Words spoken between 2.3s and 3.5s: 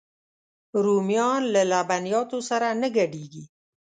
سره نه ګډېږي